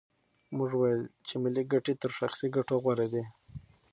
[0.57, 3.23] موږ وویل چې ملي ګټې تر شخصي ګټو غوره دي.